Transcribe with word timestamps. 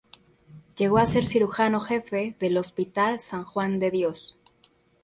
Llegó 0.75 0.97
a 0.97 1.05
ser 1.05 1.27
Cirujano 1.27 1.79
Jefe 1.79 2.35
del 2.39 2.57
Hospital 2.57 3.19
San 3.19 3.43
Juan 3.43 3.77
de 3.77 3.91
Dios. 3.91 4.39